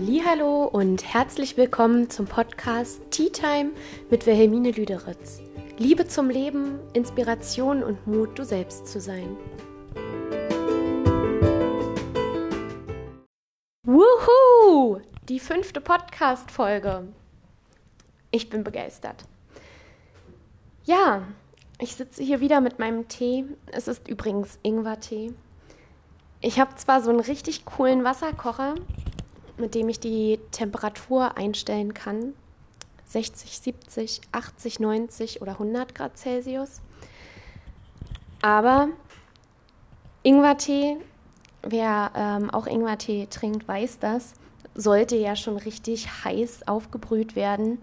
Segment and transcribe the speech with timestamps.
[0.00, 3.70] Hallo und herzlich willkommen zum Podcast Tea Time
[4.10, 5.40] mit Wilhelmine Lüderitz.
[5.76, 9.36] Liebe zum Leben, Inspiration und Mut, du selbst zu sein.
[13.84, 15.00] Wuhu!
[15.28, 17.08] Die fünfte Podcast-Folge.
[18.30, 19.24] Ich bin begeistert.
[20.84, 21.22] Ja,
[21.80, 23.46] ich sitze hier wieder mit meinem Tee.
[23.72, 25.32] Es ist übrigens Ingwer-Tee.
[26.40, 28.76] Ich habe zwar so einen richtig coolen Wasserkocher,
[29.58, 32.34] mit dem ich die Temperatur einstellen kann.
[33.06, 36.80] 60, 70, 80, 90 oder 100 Grad Celsius.
[38.42, 38.88] Aber
[40.22, 40.98] Ingwertee,
[41.62, 44.34] wer ähm, auch Ingwertee trinkt, weiß das,
[44.74, 47.78] sollte ja schon richtig heiß aufgebrüht werden,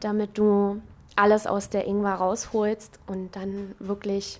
[0.00, 0.80] damit du
[1.16, 4.38] alles aus der Ingwer rausholst und dann wirklich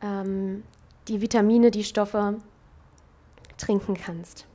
[0.00, 0.62] ähm,
[1.08, 2.38] die Vitamine, die Stoffe
[3.58, 4.46] trinken kannst.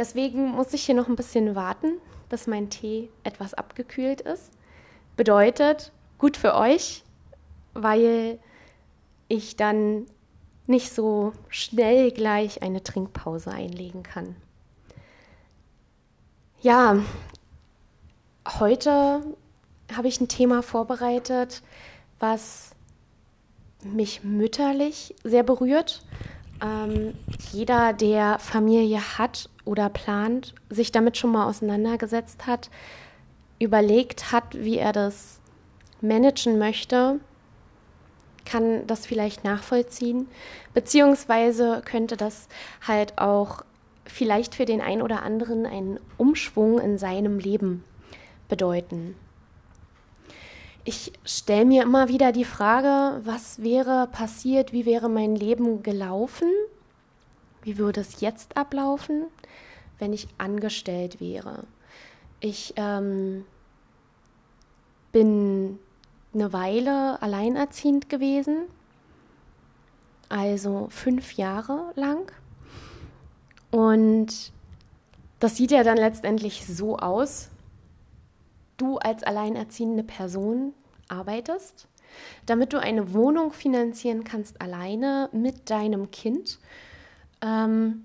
[0.00, 1.98] Deswegen muss ich hier noch ein bisschen warten,
[2.30, 4.50] bis mein Tee etwas abgekühlt ist.
[5.14, 7.04] Bedeutet, gut für euch,
[7.74, 8.38] weil
[9.28, 10.06] ich dann
[10.66, 14.36] nicht so schnell gleich eine Trinkpause einlegen kann.
[16.62, 16.96] Ja,
[18.58, 19.20] heute
[19.94, 21.62] habe ich ein Thema vorbereitet,
[22.20, 22.70] was
[23.82, 26.02] mich mütterlich sehr berührt
[26.62, 27.14] ähm,
[27.52, 32.70] jeder, der Familie hat oder plant, sich damit schon mal auseinandergesetzt hat,
[33.58, 35.40] überlegt hat, wie er das
[36.00, 37.20] managen möchte,
[38.44, 40.28] kann das vielleicht nachvollziehen,
[40.74, 42.48] beziehungsweise könnte das
[42.86, 43.62] halt auch
[44.06, 47.84] vielleicht für den einen oder anderen einen Umschwung in seinem Leben
[48.48, 49.14] bedeuten.
[50.84, 56.48] Ich stelle mir immer wieder die Frage, was wäre passiert, wie wäre mein Leben gelaufen,
[57.62, 59.24] wie würde es jetzt ablaufen,
[59.98, 61.64] wenn ich angestellt wäre.
[62.40, 63.44] Ich ähm,
[65.12, 65.78] bin
[66.32, 68.62] eine Weile alleinerziehend gewesen,
[70.30, 72.32] also fünf Jahre lang.
[73.70, 74.52] Und
[75.40, 77.50] das sieht ja dann letztendlich so aus,
[78.80, 80.74] du als alleinerziehende Person
[81.08, 81.88] arbeitest,
[82.46, 86.58] damit du eine Wohnung finanzieren kannst alleine mit deinem Kind.
[87.42, 88.04] Ähm,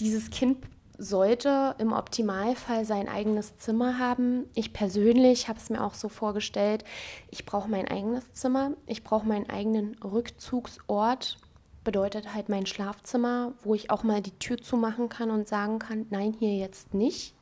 [0.00, 0.58] dieses Kind
[0.98, 4.46] sollte im Optimalfall sein eigenes Zimmer haben.
[4.54, 6.84] Ich persönlich habe es mir auch so vorgestellt,
[7.30, 11.38] ich brauche mein eigenes Zimmer, ich brauche meinen eigenen Rückzugsort,
[11.84, 16.06] bedeutet halt mein Schlafzimmer, wo ich auch mal die Tür zumachen kann und sagen kann,
[16.10, 17.37] nein, hier jetzt nicht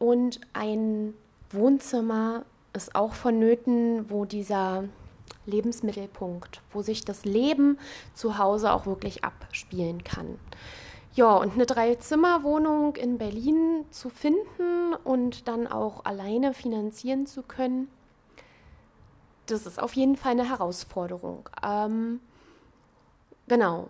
[0.00, 1.14] und ein
[1.50, 4.84] Wohnzimmer ist auch vonnöten, wo dieser
[5.46, 7.78] Lebensmittelpunkt, wo sich das Leben
[8.14, 10.38] zu Hause auch wirklich abspielen kann.
[11.14, 17.88] Ja, und eine Dreizimmerwohnung in Berlin zu finden und dann auch alleine finanzieren zu können,
[19.46, 21.48] das ist auf jeden Fall eine Herausforderung.
[21.62, 22.20] Ähm,
[23.48, 23.88] genau.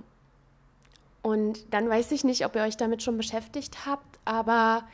[1.23, 4.85] Und dann weiß ich nicht, ob ihr euch damit schon beschäftigt habt, aber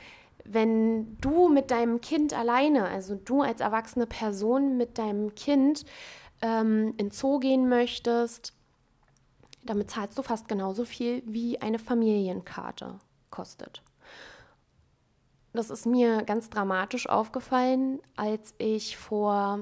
[0.50, 5.84] wenn du mit deinem Kind alleine, also du als erwachsene Person mit deinem Kind
[6.42, 8.52] ähm, in Zoo gehen möchtest,
[9.62, 12.98] damit zahlst du fast genauso viel, wie eine Familienkarte
[13.30, 13.82] kostet.
[15.52, 19.60] Das ist mir ganz dramatisch aufgefallen, als ich vor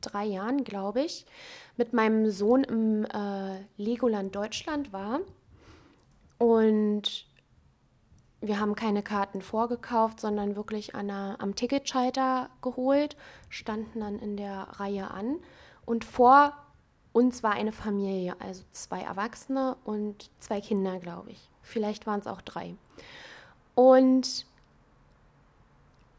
[0.00, 1.24] drei Jahren, glaube ich,
[1.76, 5.20] mit meinem Sohn im äh, Legoland Deutschland war.
[6.38, 7.26] Und
[8.42, 13.16] wir haben keine Karten vorgekauft, sondern wirklich einer, am Ticketschalter geholt,
[13.48, 15.36] standen dann in der Reihe an
[15.86, 16.52] und vor
[17.12, 21.48] uns war eine Familie, also zwei Erwachsene und zwei Kinder, glaube ich.
[21.62, 22.74] Vielleicht waren es auch drei.
[23.74, 24.46] Und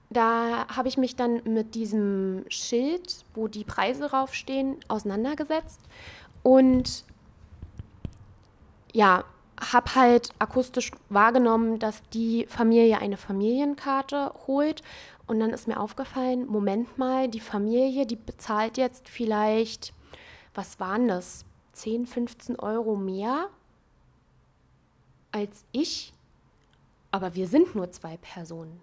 [0.10, 5.82] da habe ich mich dann mit diesem Schild, wo die Preise draufstehen, auseinandergesetzt
[6.44, 7.04] und
[8.94, 9.26] ja,
[9.72, 14.82] habe halt akustisch wahrgenommen, dass die Familie eine Familienkarte holt.
[15.28, 19.94] Und dann ist mir aufgefallen, Moment mal, die Familie, die bezahlt jetzt vielleicht,
[20.54, 23.50] was waren das, 10, 15 Euro mehr
[25.32, 26.14] als ich.
[27.12, 28.82] Aber wir sind nur zwei Personen.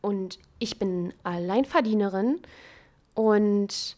[0.00, 2.40] Und ich bin Alleinverdienerin
[3.14, 3.96] und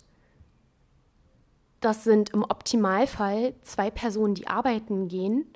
[1.80, 5.46] das sind im Optimalfall zwei Personen, die arbeiten gehen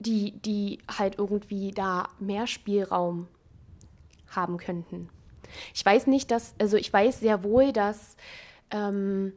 [0.00, 3.28] die, die halt irgendwie da mehr Spielraum
[4.28, 5.08] haben könnten.
[5.74, 8.16] Ich weiß nicht, dass, also ich weiß sehr wohl, dass,
[8.70, 9.32] ähm,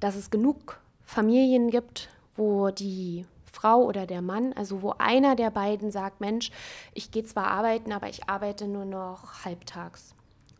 [0.00, 5.50] dass es genug Familien gibt, wo die Frau oder der Mann, also wo einer der
[5.50, 6.50] beiden sagt, Mensch,
[6.94, 10.14] ich gehe zwar arbeiten, aber ich arbeite nur noch halbtags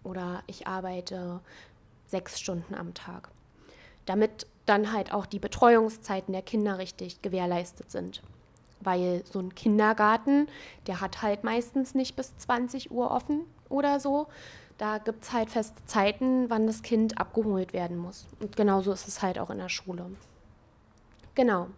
[0.05, 1.40] oder ich arbeite
[2.06, 3.31] sechs Stunden am Tag,
[4.06, 8.22] damit dann halt auch die Betreuungszeiten der Kinder richtig gewährleistet sind.
[8.82, 10.49] Weil so ein Kindergarten,
[10.87, 14.26] der hat halt meistens nicht bis 20 Uhr offen oder so.
[14.79, 18.26] Da gibt es halt feste Zeiten, wann das Kind abgeholt werden muss.
[18.40, 20.06] Und genauso ist es halt auch in der Schule.
[21.34, 21.69] Genau.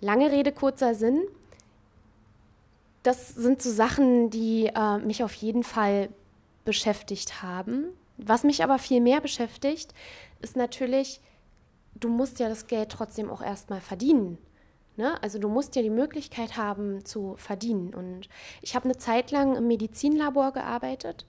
[0.00, 1.22] Lange Rede, kurzer Sinn.
[3.02, 6.08] Das sind so Sachen, die äh, mich auf jeden Fall
[6.64, 7.88] beschäftigt haben.
[8.18, 9.94] Was mich aber viel mehr beschäftigt,
[10.40, 11.20] ist natürlich,
[11.94, 14.38] du musst ja das Geld trotzdem auch erstmal verdienen.
[14.96, 15.22] Ne?
[15.22, 17.94] Also du musst ja die Möglichkeit haben zu verdienen.
[17.94, 18.28] Und
[18.62, 21.26] ich habe eine Zeit lang im Medizinlabor gearbeitet.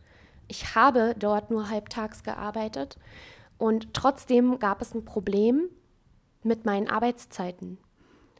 [0.47, 2.97] Ich habe dort nur halbtags gearbeitet.
[3.57, 5.69] Und trotzdem gab es ein Problem
[6.43, 7.77] mit meinen Arbeitszeiten.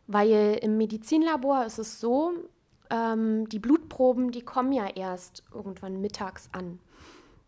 [0.07, 2.31] Weil im Medizinlabor ist es so,
[2.89, 6.79] ähm, die Blutproben, die kommen ja erst irgendwann mittags an.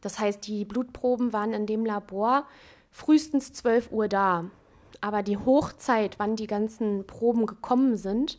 [0.01, 2.45] Das heißt, die Blutproben waren in dem Labor
[2.91, 4.45] frühestens 12 Uhr da.
[5.01, 8.37] Aber die Hochzeit, wann die ganzen Proben gekommen sind,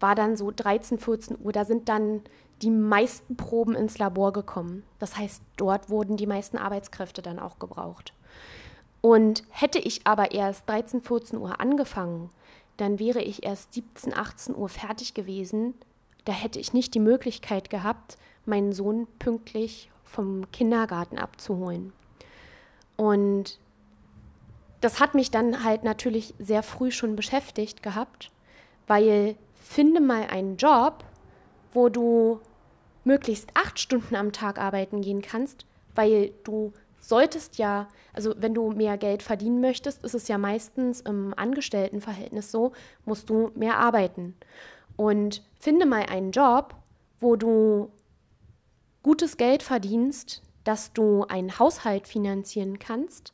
[0.00, 1.52] war dann so 13, 14 Uhr.
[1.52, 2.22] Da sind dann
[2.62, 4.84] die meisten Proben ins Labor gekommen.
[4.98, 8.12] Das heißt, dort wurden die meisten Arbeitskräfte dann auch gebraucht.
[9.00, 12.30] Und hätte ich aber erst 13, 14 Uhr angefangen,
[12.76, 15.74] dann wäre ich erst 17, 18 Uhr fertig gewesen.
[16.24, 21.92] Da hätte ich nicht die Möglichkeit gehabt, meinen Sohn pünktlich vom Kindergarten abzuholen.
[22.96, 23.58] Und
[24.80, 28.30] das hat mich dann halt natürlich sehr früh schon beschäftigt gehabt,
[28.86, 31.04] weil finde mal einen Job,
[31.72, 32.40] wo du
[33.04, 38.70] möglichst acht Stunden am Tag arbeiten gehen kannst, weil du solltest ja, also wenn du
[38.70, 42.72] mehr Geld verdienen möchtest, ist es ja meistens im Angestelltenverhältnis so,
[43.04, 44.36] musst du mehr arbeiten.
[44.96, 46.74] Und finde mal einen Job,
[47.20, 47.90] wo du
[49.02, 53.32] gutes Geld verdienst, dass du einen Haushalt finanzieren kannst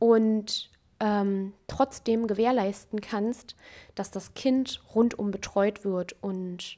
[0.00, 3.54] und ähm, trotzdem gewährleisten kannst,
[3.94, 6.76] dass das Kind rundum betreut wird und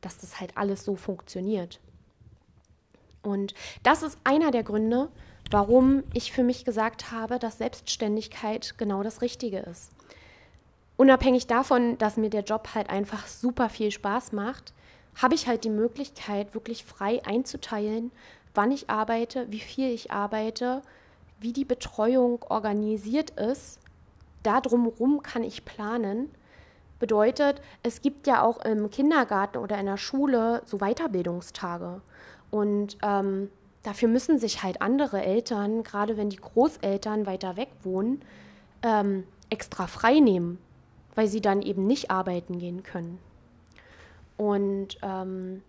[0.00, 1.80] dass das halt alles so funktioniert.
[3.22, 5.08] Und das ist einer der Gründe,
[5.50, 9.92] warum ich für mich gesagt habe, dass Selbstständigkeit genau das Richtige ist.
[10.96, 14.72] Unabhängig davon, dass mir der Job halt einfach super viel Spaß macht,
[15.14, 18.10] habe ich halt die Möglichkeit, wirklich frei einzuteilen,
[18.54, 20.82] wann ich arbeite, wie viel ich arbeite,
[21.42, 23.78] wie die Betreuung organisiert ist.
[24.42, 26.30] Darum kann ich planen.
[26.98, 32.00] Bedeutet, es gibt ja auch im Kindergarten oder in der Schule so Weiterbildungstage.
[32.50, 33.50] Und ähm,
[33.82, 38.22] dafür müssen sich halt andere Eltern, gerade wenn die Großeltern weiter weg wohnen,
[38.82, 40.58] ähm, extra frei nehmen,
[41.14, 43.18] weil sie dann eben nicht arbeiten gehen können.
[44.36, 45.62] Und ähm,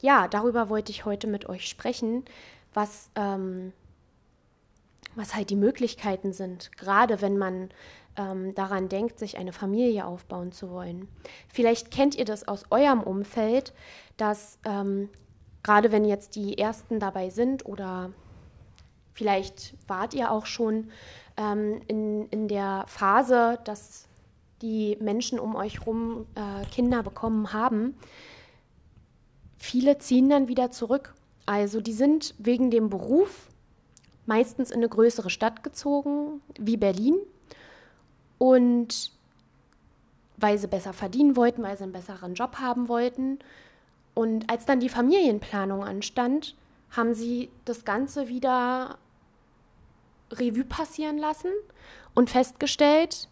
[0.00, 2.24] ja, darüber wollte ich heute mit euch sprechen,
[2.74, 3.72] was, ähm,
[5.14, 7.70] was halt die Möglichkeiten sind, gerade wenn man
[8.16, 11.08] ähm, daran denkt, sich eine Familie aufbauen zu wollen.
[11.48, 13.72] Vielleicht kennt ihr das aus eurem Umfeld,
[14.16, 15.08] dass ähm,
[15.62, 18.10] gerade wenn jetzt die Ersten dabei sind oder
[19.12, 20.90] vielleicht wart ihr auch schon
[21.36, 24.08] ähm, in, in der Phase, dass
[24.60, 27.96] die Menschen um euch herum äh, Kinder bekommen haben,
[29.56, 31.14] viele ziehen dann wieder zurück.
[31.46, 33.48] Also die sind wegen dem Beruf
[34.26, 37.16] meistens in eine größere Stadt gezogen, wie Berlin.
[38.38, 39.12] Und
[40.36, 43.38] weil sie besser verdienen wollten, weil sie einen besseren Job haben wollten.
[44.14, 46.56] Und als dann die Familienplanung anstand,
[46.90, 48.98] haben sie das Ganze wieder
[50.30, 51.50] Revue passieren lassen
[52.14, 53.28] und festgestellt,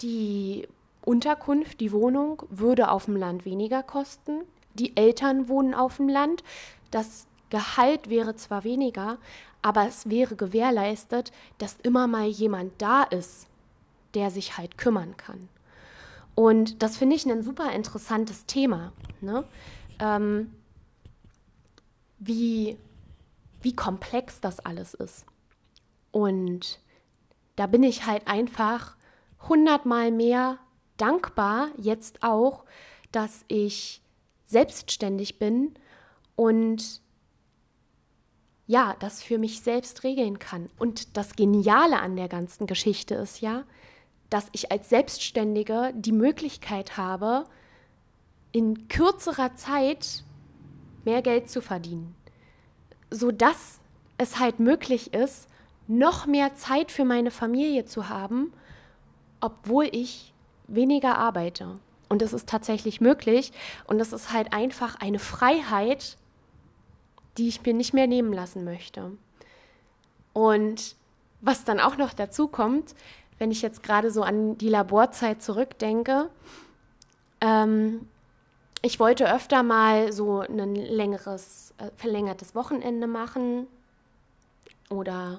[0.00, 0.68] die
[1.04, 4.42] Unterkunft, die Wohnung würde auf dem Land weniger kosten.
[4.74, 6.44] Die Eltern wohnen auf dem Land.
[6.90, 9.18] Das Gehalt wäre zwar weniger,
[9.62, 13.46] aber es wäre gewährleistet, dass immer mal jemand da ist,
[14.14, 15.48] der sich halt kümmern kann.
[16.34, 18.92] Und das finde ich ein super interessantes Thema.
[19.20, 19.44] Ne?
[19.98, 20.54] Ähm,
[22.18, 22.78] wie,
[23.60, 25.24] wie komplex das alles ist.
[26.12, 26.80] Und
[27.56, 28.96] da bin ich halt einfach
[29.48, 30.58] hundertmal mehr
[30.96, 32.64] dankbar jetzt auch,
[33.12, 34.02] dass ich
[34.46, 35.74] selbstständig bin
[36.36, 37.00] und
[38.68, 40.70] ja, das für mich selbst regeln kann.
[40.78, 43.64] Und das Geniale an der ganzen Geschichte ist ja,
[44.30, 47.44] dass ich als Selbstständige die Möglichkeit habe,
[48.52, 50.22] in kürzerer Zeit
[51.04, 52.14] mehr Geld zu verdienen,
[53.10, 53.80] sodass
[54.18, 55.48] es halt möglich ist,
[55.88, 58.52] noch mehr Zeit für meine Familie zu haben
[59.40, 60.32] obwohl ich
[60.66, 61.78] weniger arbeite.
[62.08, 63.52] Und das ist tatsächlich möglich.
[63.86, 66.16] Und das ist halt einfach eine Freiheit,
[67.38, 69.12] die ich mir nicht mehr nehmen lassen möchte.
[70.32, 70.96] Und
[71.40, 72.94] was dann auch noch dazu kommt,
[73.38, 76.28] wenn ich jetzt gerade so an die Laborzeit zurückdenke,
[77.40, 78.08] ähm,
[78.82, 83.66] ich wollte öfter mal so ein längeres, äh, verlängertes Wochenende machen
[84.90, 85.38] oder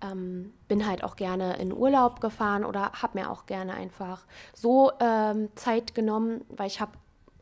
[0.00, 4.24] ähm, bin halt auch gerne in Urlaub gefahren oder habe mir auch gerne einfach
[4.54, 6.92] so ähm, Zeit genommen, weil ich habe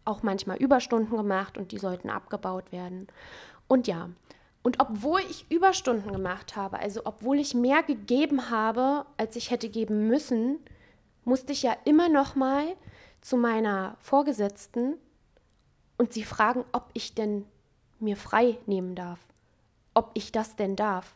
[0.04, 3.08] auch manchmal Überstunden gemacht und die sollten abgebaut werden.
[3.68, 4.10] Und ja,
[4.62, 9.68] und obwohl ich Überstunden gemacht habe, also obwohl ich mehr gegeben habe, als ich hätte
[9.68, 10.58] geben müssen,
[11.24, 12.64] musste ich ja immer noch mal
[13.20, 14.94] zu meiner Vorgesetzten
[15.98, 17.44] und sie fragen, ob ich denn
[18.00, 19.20] mir frei nehmen darf,
[19.94, 21.14] ob ich das denn darf.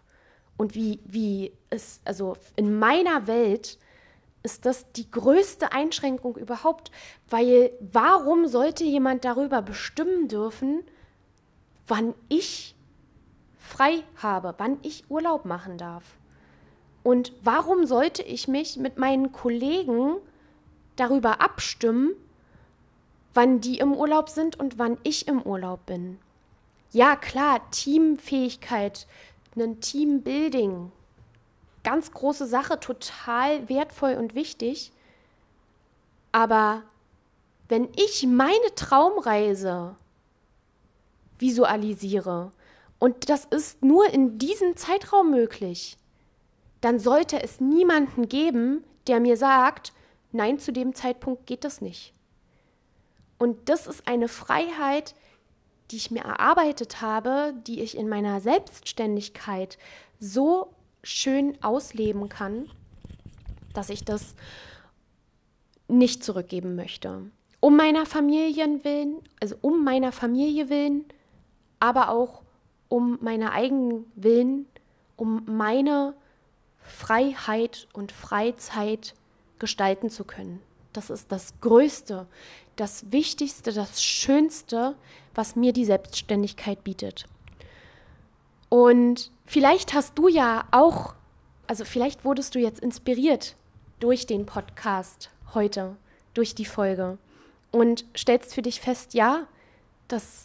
[0.57, 3.79] Und wie, wie es, also in meiner Welt
[4.43, 6.91] ist das die größte Einschränkung überhaupt,
[7.29, 10.85] weil warum sollte jemand darüber bestimmen dürfen,
[11.91, 12.75] wann ich
[13.59, 16.05] frei habe, wann ich Urlaub machen darf?
[17.03, 20.17] Und warum sollte ich mich mit meinen Kollegen
[20.97, 22.13] darüber abstimmen,
[23.35, 26.19] wann die im Urlaub sind und wann ich im Urlaub bin?
[26.93, 29.07] Ja, klar, Teamfähigkeit,
[29.57, 30.93] ein Teambuilding.
[31.83, 34.93] Ganz große Sache, total wertvoll und wichtig.
[36.33, 36.83] Aber
[37.69, 39.97] wenn ich meine Traumreise
[41.41, 42.53] visualisiere
[43.01, 45.97] und das ist nur in diesem Zeitraum möglich,
[46.81, 49.93] dann sollte es niemanden geben, der mir sagt,
[50.33, 52.13] nein, zu dem Zeitpunkt geht das nicht.
[53.39, 55.15] Und das ist eine Freiheit,
[55.91, 59.79] die ich mir erarbeitet habe, die ich in meiner Selbstständigkeit
[60.21, 62.71] so schön ausleben kann,
[63.73, 64.35] dass ich das
[65.89, 67.31] nicht zurückgeben möchte.
[67.61, 71.07] Um meiner Familien willen, also um meiner Familie willen,
[71.81, 72.43] aber auch
[72.89, 74.67] um meiner eigenen Willen,
[75.17, 76.15] um meine
[76.79, 79.15] Freiheit und Freizeit
[79.59, 80.61] gestalten zu können.
[80.93, 82.27] Das ist das Größte,
[82.77, 84.97] das Wichtigste, das Schönste,
[85.35, 87.27] was mir die Selbstständigkeit bietet.
[88.69, 91.15] Und vielleicht hast du ja auch,
[91.67, 93.57] also vielleicht wurdest du jetzt inspiriert
[94.01, 95.97] durch den Podcast heute,
[96.35, 97.19] durch die Folge
[97.71, 99.47] und stellst für dich fest, ja,
[100.09, 100.45] das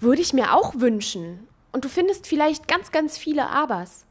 [0.00, 1.46] würde ich mir auch wünschen.
[1.72, 4.06] Und du findest vielleicht ganz, ganz viele Abers.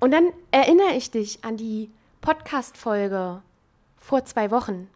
[0.00, 3.42] Und dann erinnere ich dich an die Podcast-Folge
[3.98, 4.88] vor zwei Wochen,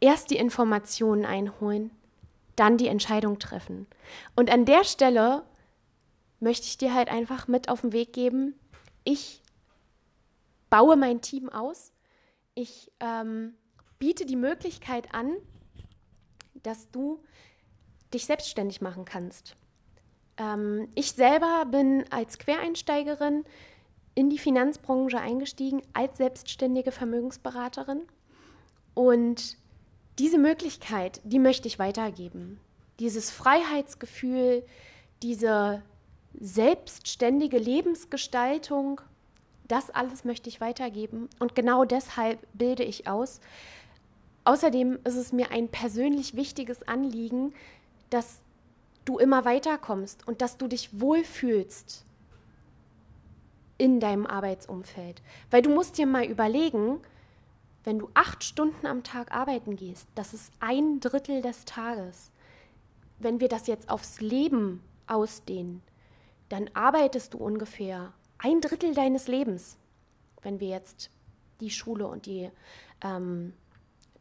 [0.00, 1.90] erst die Informationen einholen,
[2.56, 3.86] dann die Entscheidung treffen.
[4.34, 5.44] Und an der Stelle
[6.40, 8.54] möchte ich dir halt einfach mit auf den Weg geben,
[9.04, 9.40] ich
[10.68, 11.92] baue mein Team aus,
[12.54, 13.54] ich ähm,
[13.98, 15.36] biete die Möglichkeit an,
[16.62, 17.22] dass du
[18.14, 19.56] dich selbstständig machen kannst.
[20.36, 23.44] Ähm, ich selber bin als Quereinsteigerin
[24.14, 28.02] in die Finanzbranche eingestiegen, als selbstständige Vermögensberaterin.
[28.94, 29.56] Und
[30.18, 32.60] diese Möglichkeit, die möchte ich weitergeben.
[32.98, 34.64] Dieses Freiheitsgefühl,
[35.22, 35.82] diese
[36.38, 39.00] selbstständige Lebensgestaltung,
[39.68, 41.28] das alles möchte ich weitergeben.
[41.38, 43.40] Und genau deshalb bilde ich aus.
[44.44, 47.54] Außerdem ist es mir ein persönlich wichtiges Anliegen,
[48.12, 48.40] dass
[49.04, 52.04] du immer weiterkommst und dass du dich wohlfühlst
[53.78, 55.22] in deinem Arbeitsumfeld.
[55.50, 57.00] Weil du musst dir mal überlegen,
[57.84, 62.30] wenn du acht Stunden am Tag arbeiten gehst, das ist ein Drittel des Tages.
[63.18, 65.82] Wenn wir das jetzt aufs Leben ausdehnen,
[66.48, 69.78] dann arbeitest du ungefähr ein Drittel deines Lebens,
[70.42, 71.10] wenn wir jetzt
[71.60, 72.50] die Schule und die,
[73.02, 73.52] ähm,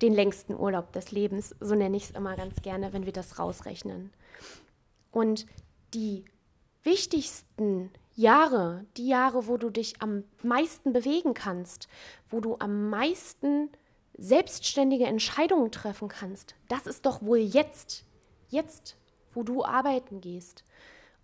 [0.02, 3.40] den längsten Urlaub des Lebens, so nenne ich es immer ganz gerne, wenn wir das
[3.40, 4.12] rausrechnen.
[5.12, 5.46] Und
[5.94, 6.26] die
[6.84, 11.88] wichtigsten Jahre, die Jahre, wo du dich am meisten bewegen kannst,
[12.30, 13.70] wo du am meisten
[14.18, 18.04] selbstständige Entscheidungen treffen kannst, das ist doch wohl jetzt,
[18.50, 18.98] jetzt,
[19.34, 20.64] wo du arbeiten gehst.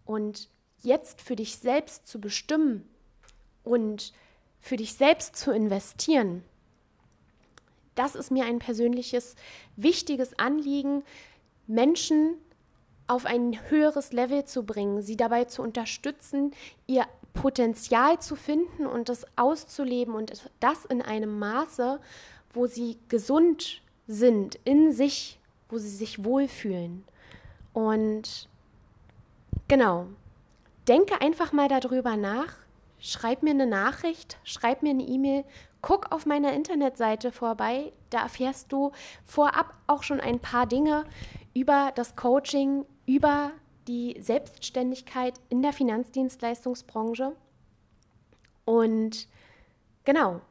[0.05, 0.50] Und
[0.81, 2.88] jetzt für dich selbst zu bestimmen
[3.63, 4.13] und
[4.60, 6.43] für dich selbst zu investieren,
[7.98, 9.36] das ist mir ein persönliches,
[9.75, 11.04] wichtiges Anliegen,
[11.68, 12.36] Menschen
[13.08, 16.51] auf ein höheres Level zu bringen, sie dabei zu unterstützen,
[16.88, 22.00] ihr Potenzial zu finden und das auszuleben und das in einem Maße,
[22.51, 25.39] wo sie gesund sind in sich,
[25.70, 27.04] wo sie sich wohlfühlen.
[27.74, 28.50] Und
[29.68, 30.08] genau,
[30.88, 32.56] denke einfach mal darüber nach,
[33.00, 35.44] schreib mir eine Nachricht, schreib mir eine E-Mail,
[35.81, 37.91] guck auf meiner Internetseite vorbei.
[38.10, 38.91] Da erfährst du
[39.25, 41.05] vorab auch schon ein paar Dinge
[41.53, 43.51] über das Coaching, über
[43.88, 47.36] die Selbstständigkeit in der Finanzdienstleistungsbranche.
[48.65, 49.27] Und
[50.03, 50.41] genau,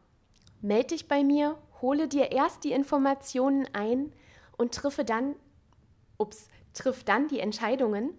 [0.62, 4.12] melde dich bei mir, hole dir erst die Informationen ein
[4.56, 5.36] und triffe dann,
[6.16, 8.14] ups, triff dann die Entscheidungen.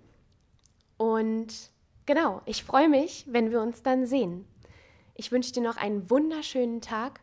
[0.97, 1.71] Und
[2.05, 4.45] genau, ich freue mich, wenn wir uns dann sehen.
[5.19, 7.21] Ich wünsche dir noch einen wunderschönen Tag.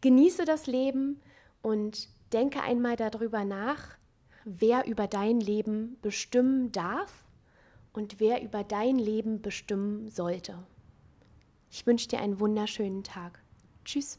[0.00, 1.20] Genieße das Leben
[1.62, 3.96] und denke einmal darüber nach,
[4.44, 7.24] wer über dein Leben bestimmen darf
[7.92, 10.58] und wer über dein Leben bestimmen sollte.
[11.70, 13.40] Ich wünsche dir einen wunderschönen Tag.
[13.84, 14.18] Tschüss.